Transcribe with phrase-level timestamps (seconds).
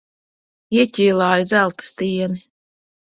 [0.77, 2.43] Ieķīlāja zelta stieni.